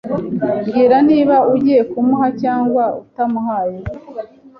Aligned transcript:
Mbwira 0.61 0.97
niba 1.09 1.35
ugiye 1.53 1.81
kumuha 1.91 2.27
cyangwa 2.41 2.83
utamuhaye. 3.01 3.77